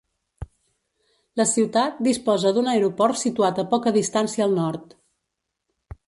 La 1.41 1.45
ciutat 1.49 1.99
disposa 2.07 2.53
d'un 2.55 2.69
aeroport 2.71 3.19
situat 3.25 3.61
a 3.65 3.65
poca 3.75 3.93
distància 3.99 4.45
al 4.47 4.57
nord. 4.61 4.97